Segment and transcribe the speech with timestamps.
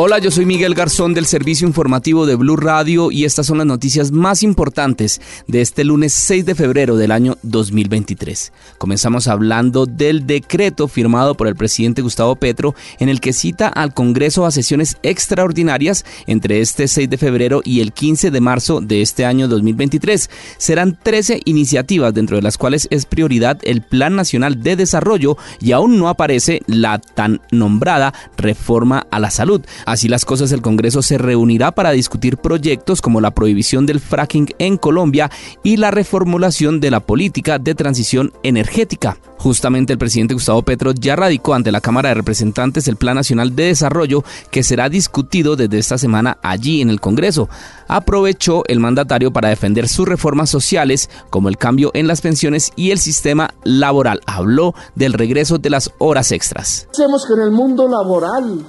[0.00, 3.66] Hola, yo soy Miguel Garzón del servicio informativo de Blue Radio y estas son las
[3.66, 8.52] noticias más importantes de este lunes 6 de febrero del año 2023.
[8.78, 13.92] Comenzamos hablando del decreto firmado por el presidente Gustavo Petro en el que cita al
[13.92, 19.02] Congreso a sesiones extraordinarias entre este 6 de febrero y el 15 de marzo de
[19.02, 20.30] este año 2023.
[20.58, 25.72] Serán 13 iniciativas dentro de las cuales es prioridad el Plan Nacional de Desarrollo y
[25.72, 29.60] aún no aparece la tan nombrada reforma a la salud.
[29.88, 34.48] Así las cosas, el Congreso se reunirá para discutir proyectos como la prohibición del fracking
[34.58, 35.30] en Colombia
[35.62, 39.16] y la reformulación de la política de transición energética.
[39.38, 43.56] Justamente el presidente Gustavo Petro ya radicó ante la Cámara de Representantes el Plan Nacional
[43.56, 47.48] de Desarrollo que será discutido desde esta semana allí en el Congreso.
[47.86, 52.90] Aprovechó el mandatario para defender sus reformas sociales como el cambio en las pensiones y
[52.90, 54.20] el sistema laboral.
[54.26, 56.88] Habló del regreso de las horas extras.
[56.92, 58.66] Hacemos que en el mundo laboral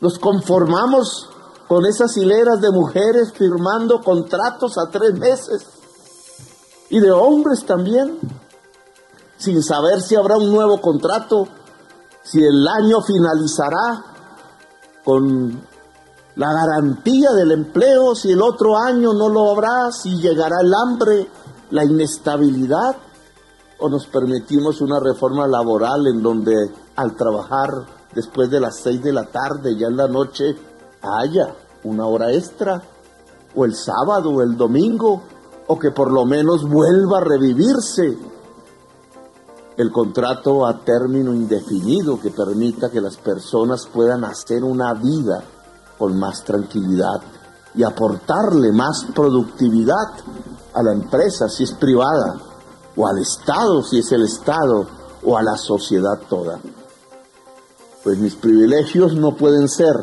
[0.00, 1.28] nos conformamos
[1.66, 5.66] con esas hileras de mujeres firmando contratos a tres meses.
[6.90, 8.18] Y de hombres también,
[9.36, 11.46] sin saber si habrá un nuevo contrato,
[12.22, 14.04] si el año finalizará
[15.04, 15.60] con
[16.36, 21.28] la garantía del empleo, si el otro año no lo habrá, si llegará el hambre,
[21.70, 22.96] la inestabilidad,
[23.78, 29.12] o nos permitimos una reforma laboral en donde al trabajar después de las seis de
[29.12, 30.56] la tarde, ya en la noche,
[31.02, 32.82] haya una hora extra,
[33.54, 35.22] o el sábado o el domingo,
[35.66, 38.16] o que por lo menos vuelva a revivirse
[39.76, 45.44] el contrato a término indefinido que permita que las personas puedan hacer una vida
[45.96, 47.20] con más tranquilidad
[47.74, 50.14] y aportarle más productividad
[50.74, 52.40] a la empresa si es privada,
[52.96, 54.86] o al Estado si es el Estado,
[55.22, 56.58] o a la sociedad toda
[58.08, 59.94] pues mis privilegios no pueden ser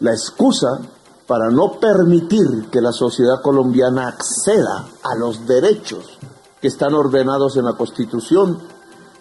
[0.00, 0.80] la excusa
[1.26, 6.18] para no permitir que la sociedad colombiana acceda a los derechos
[6.62, 8.58] que están ordenados en la Constitución.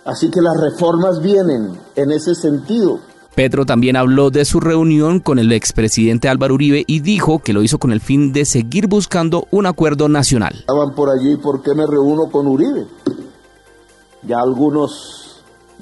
[0.06, 3.02] Así que las reformas vienen en ese sentido.
[3.36, 7.64] Petro también habló de su reunión con el expresidente Álvaro Uribe y dijo que lo
[7.64, 10.56] hizo con el fin de seguir buscando un acuerdo nacional.
[10.60, 12.88] Estaban por allí, ¿por qué me reúno con Uribe?
[14.26, 15.23] Ya algunos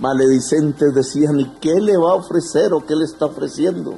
[0.01, 3.97] maledicentes decían, ¿y qué le va a ofrecer o qué le está ofreciendo?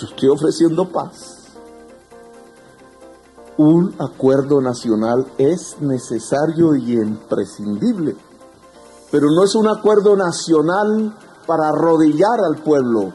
[0.00, 1.34] Estoy ofreciendo paz.
[3.56, 8.14] Un acuerdo nacional es necesario y imprescindible,
[9.10, 11.12] pero no es un acuerdo nacional
[11.44, 13.12] para arrodillar al pueblo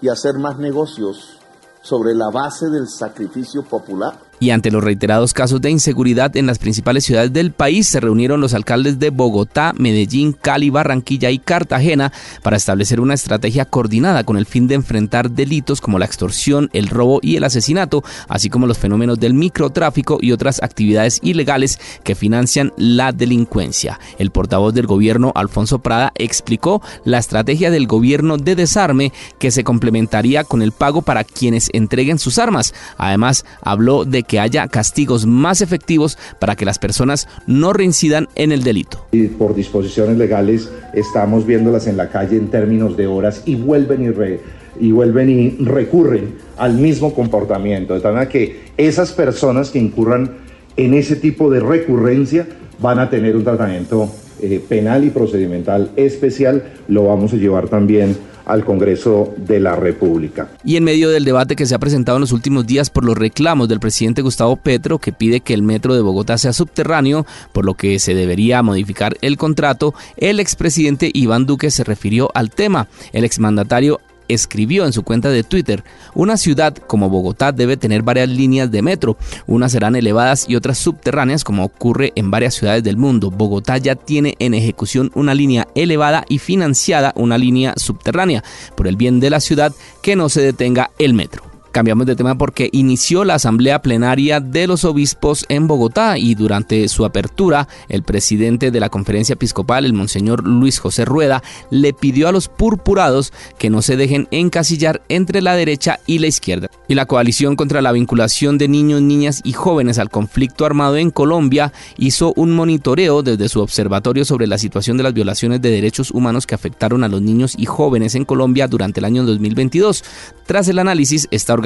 [0.00, 1.38] y hacer más negocios
[1.82, 4.18] sobre la base del sacrificio popular.
[4.40, 8.40] Y ante los reiterados casos de inseguridad en las principales ciudades del país, se reunieron
[8.40, 12.12] los alcaldes de Bogotá, Medellín, Cali, Barranquilla y Cartagena
[12.42, 16.88] para establecer una estrategia coordinada con el fin de enfrentar delitos como la extorsión, el
[16.88, 22.14] robo y el asesinato, así como los fenómenos del microtráfico y otras actividades ilegales que
[22.14, 24.00] financian la delincuencia.
[24.18, 29.64] El portavoz del gobierno, Alfonso Prada, explicó la estrategia del gobierno de desarme que se
[29.64, 32.74] complementaría con el pago para quienes entreguen sus armas.
[32.98, 38.52] Además, habló de que haya castigos más efectivos para que las personas no reincidan en
[38.52, 39.06] el delito.
[39.38, 44.86] Por disposiciones legales estamos viéndolas en la calle en términos de horas y vuelven y,
[44.86, 47.94] y vuelven y recurren al mismo comportamiento.
[47.94, 50.38] De tal manera que esas personas que incurran
[50.76, 52.46] en ese tipo de recurrencia
[52.80, 56.62] van a tener un tratamiento eh, penal y procedimental especial.
[56.88, 60.48] Lo vamos a llevar también al Congreso de la República.
[60.64, 63.16] Y en medio del debate que se ha presentado en los últimos días por los
[63.16, 67.64] reclamos del presidente Gustavo Petro, que pide que el metro de Bogotá sea subterráneo, por
[67.64, 72.88] lo que se debería modificar el contrato, el expresidente Iván Duque se refirió al tema.
[73.12, 78.28] El exmandatario escribió en su cuenta de Twitter, una ciudad como Bogotá debe tener varias
[78.28, 82.96] líneas de metro, unas serán elevadas y otras subterráneas como ocurre en varias ciudades del
[82.96, 83.30] mundo.
[83.30, 88.44] Bogotá ya tiene en ejecución una línea elevada y financiada una línea subterránea.
[88.76, 89.72] Por el bien de la ciudad,
[90.02, 91.53] que no se detenga el metro.
[91.74, 96.86] Cambiamos de tema porque inició la asamblea plenaria de los obispos en Bogotá y durante
[96.86, 102.28] su apertura el presidente de la conferencia episcopal, el monseñor Luis José Rueda, le pidió
[102.28, 106.70] a los purpurados que no se dejen encasillar entre la derecha y la izquierda.
[106.86, 111.10] Y la coalición contra la vinculación de niños, niñas y jóvenes al conflicto armado en
[111.10, 116.12] Colombia hizo un monitoreo desde su observatorio sobre la situación de las violaciones de derechos
[116.12, 120.04] humanos que afectaron a los niños y jóvenes en Colombia durante el año 2022.
[120.46, 121.63] Tras el análisis, esta organización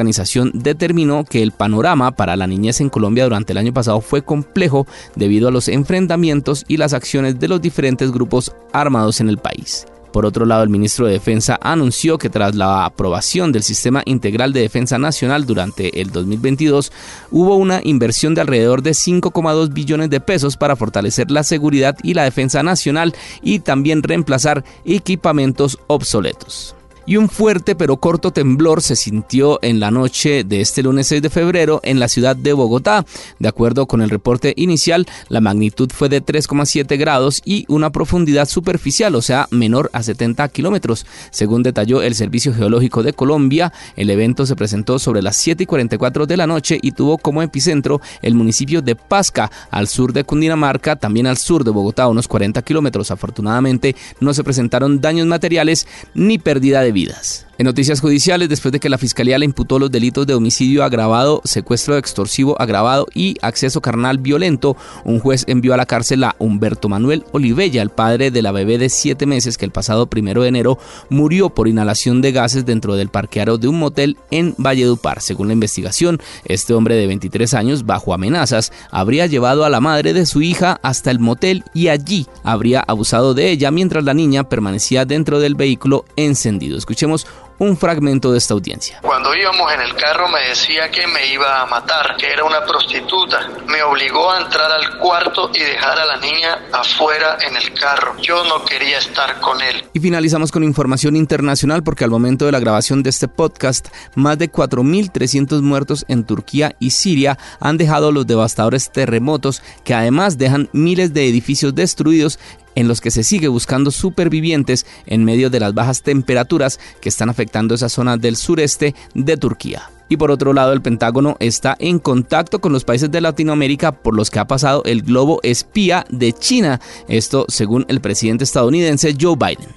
[0.55, 4.87] determinó que el panorama para la niñez en Colombia durante el año pasado fue complejo
[5.17, 9.87] debido a los enfrentamientos y las acciones de los diferentes grupos armados en el país.
[10.13, 14.53] Por otro lado, el ministro de Defensa anunció que tras la aprobación del Sistema Integral
[14.53, 16.93] de Defensa Nacional durante el 2022,
[17.31, 22.15] hubo una inversión de alrededor de 5,2 billones de pesos para fortalecer la seguridad y
[22.15, 26.75] la defensa nacional y también reemplazar equipamientos obsoletos
[27.09, 31.23] y un fuerte pero corto temblor se sintió en la noche de este lunes 6
[31.23, 33.07] de febrero en la ciudad de Bogotá.
[33.39, 38.47] De acuerdo con el reporte inicial, la magnitud fue de 3,7 grados y una profundidad
[38.47, 41.07] superficial, o sea, menor a 70 kilómetros.
[41.31, 45.67] Según detalló el Servicio Geológico de Colombia, el evento se presentó sobre las 7 y
[45.67, 50.25] 44 de la noche y tuvo como epicentro el municipio de Pasca, al sur de
[50.25, 53.11] Cundinamarca, también al sur de Bogotá, unos 40 kilómetros.
[53.11, 57.48] Afortunadamente, no se presentaron daños materiales ni pérdida de vida vidas.
[57.59, 61.43] En noticias judiciales, después de que la Fiscalía le imputó los delitos de homicidio agravado,
[61.43, 66.89] secuestro extorsivo agravado y acceso carnal violento, un juez envió a la cárcel a Humberto
[66.89, 70.51] Manuel Olivella, el padre de la bebé de siete meses que el pasado primero de
[70.51, 70.79] enero
[71.09, 75.21] murió por inhalación de gases dentro del parqueado de un motel en Valledupar.
[75.21, 80.13] Según la investigación, este hombre de 23 años, bajo amenazas, habría llevado a la madre
[80.13, 84.49] de su hija hasta el motel y allí habría abusado de ella mientras la niña
[84.49, 86.79] permanecía dentro del vehículo encendido.
[86.79, 87.27] Escuchemos
[87.59, 89.01] un fragmento de esta audiencia.
[89.03, 92.65] Cuando íbamos en el carro me decía que me iba a matar, que era una
[92.65, 93.51] prostituta.
[93.67, 98.17] Me obligó a entrar al cuarto y dejar a la niña afuera en el carro.
[98.21, 99.85] Yo no quería estar con él.
[99.93, 104.39] Y finalizamos con información internacional porque al momento de la grabación de este podcast, más
[104.39, 110.69] de 4.300 muertos en Turquía y Siria han dejado los devastadores terremotos que además dejan
[110.73, 112.39] miles de edificios destruidos
[112.75, 117.29] en los que se sigue buscando supervivientes en medio de las bajas temperaturas que están
[117.29, 119.91] afectando esa zona del sureste de Turquía.
[120.09, 124.17] Y por otro lado, el Pentágono está en contacto con los países de Latinoamérica por
[124.17, 126.81] los que ha pasado el globo espía de China.
[127.09, 129.69] Esto según el presidente estadounidense Joe Biden.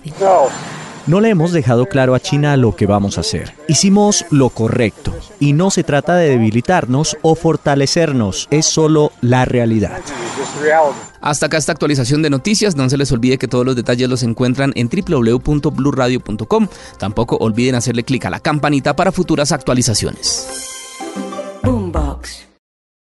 [1.07, 3.53] No le hemos dejado claro a China lo que vamos a hacer.
[3.67, 9.99] Hicimos lo correcto y no se trata de debilitarnos o fortalecernos, es solo la realidad.
[11.21, 12.75] Hasta acá esta actualización de noticias.
[12.75, 16.67] No se les olvide que todos los detalles los encuentran en www.bluradio.com.
[16.97, 20.47] Tampoco olviden hacerle clic a la campanita para futuras actualizaciones.
[21.63, 22.50] Boombox.